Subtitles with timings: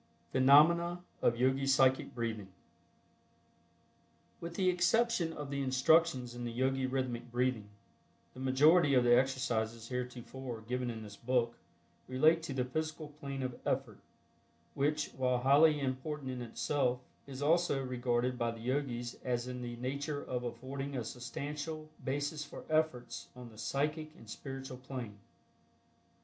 [0.31, 2.47] PHENOMENA OF YOGI PSYCHIC BREATHING.
[4.39, 7.69] With the exception of the instructions in the Yogi Rhythmic Breathing,
[8.33, 11.53] the majority of the exercises heretofore given in this book
[12.07, 13.99] relate to the physical plane of effort,
[14.73, 19.75] which, while highly important in itself, is also regarded by the Yogis as in the
[19.75, 25.19] nature of affording a substantial basis for efforts on the psychic and spiritual plane.